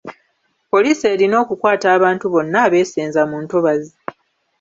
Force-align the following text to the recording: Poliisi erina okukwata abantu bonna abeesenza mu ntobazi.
Poliisi 0.71 1.03
erina 1.13 1.35
okukwata 1.43 1.87
abantu 1.97 2.25
bonna 2.33 2.57
abeesenza 2.67 3.21
mu 3.29 3.37
ntobazi. 3.43 3.93